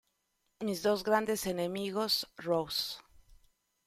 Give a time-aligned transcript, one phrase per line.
[0.65, 2.81] Mis dos grandes enemigos, Ross.